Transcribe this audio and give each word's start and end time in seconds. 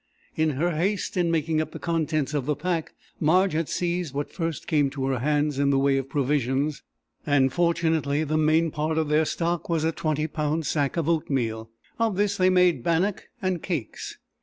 In 0.35 0.49
her 0.57 0.71
haste 0.75 1.15
in 1.15 1.29
making 1.29 1.61
up 1.61 1.73
the 1.73 1.77
contents 1.77 2.33
of 2.33 2.47
the 2.47 2.55
pack 2.55 2.95
Marge 3.19 3.53
had 3.53 3.69
seized 3.69 4.15
what 4.15 4.33
first 4.33 4.65
came 4.65 4.89
to 4.89 5.05
her 5.05 5.19
hands 5.19 5.59
in 5.59 5.69
the 5.69 5.77
way 5.77 5.95
of 5.99 6.09
provisions, 6.09 6.81
and 7.23 7.53
fortunately 7.53 8.23
the 8.23 8.35
main 8.35 8.71
part 8.71 8.97
of 8.97 9.09
their 9.09 9.25
stock 9.25 9.69
was 9.69 9.83
a 9.83 9.91
20 9.91 10.25
pound 10.25 10.65
sack 10.65 10.97
of 10.97 11.07
oatmeal. 11.07 11.69
Of 11.99 12.15
this 12.15 12.35
they 12.35 12.49
made 12.49 12.81
bannock 12.81 13.27
and 13.43 13.61
cakes. 13.61 14.17